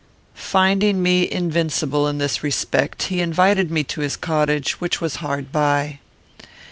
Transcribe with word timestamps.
"Finding 0.33 1.03
me 1.03 1.29
invincible 1.31 2.07
in 2.07 2.17
this 2.17 2.41
respect, 2.41 3.03
he 3.03 3.21
invited 3.21 3.69
me 3.69 3.83
to 3.83 4.01
his 4.01 4.17
cottage, 4.17 4.81
which 4.81 4.99
was 4.99 5.17
hard 5.17 5.51
by. 5.51 5.99